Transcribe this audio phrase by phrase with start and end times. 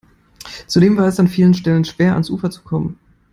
[0.65, 2.97] Zudem war es an vielen Stellen schwer, ans Ufer zu kommen.